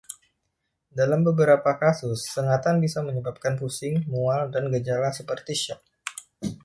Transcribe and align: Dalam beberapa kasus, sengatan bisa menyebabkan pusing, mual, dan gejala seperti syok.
Dalam 0.99 1.21
beberapa 1.29 1.71
kasus, 1.83 2.19
sengatan 2.35 2.75
bisa 2.83 2.99
menyebabkan 3.07 3.53
pusing, 3.59 3.95
mual, 4.13 4.41
dan 4.53 4.63
gejala 4.73 5.09
seperti 5.19 5.53
syok. 5.63 5.81